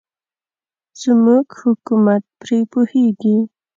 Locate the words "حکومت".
1.61-2.23